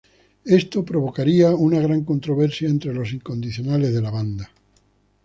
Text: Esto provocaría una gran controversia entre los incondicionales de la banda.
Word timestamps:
Esto 0.59 0.83
provocaría 0.83 1.53
una 1.55 1.79
gran 1.79 2.03
controversia 2.03 2.67
entre 2.67 2.91
los 2.91 3.13
incondicionales 3.13 3.93
de 3.93 4.01
la 4.01 4.09
banda. 4.09 4.51